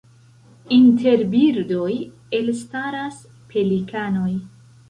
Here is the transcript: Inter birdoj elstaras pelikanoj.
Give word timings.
Inter 0.77 1.19
birdoj 1.33 1.91
elstaras 2.39 3.23
pelikanoj. 3.53 4.31